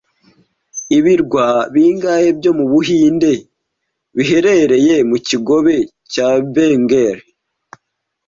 Ibirwa 0.97 1.45
bingahe 1.73 2.27
byo 2.39 2.51
mu 2.57 2.65
Buhinde 2.71 3.31
biherereye 4.15 4.95
mu 5.09 5.17
kigobe 5.27 5.75
cya 6.11 6.27
Bengal 6.53 7.19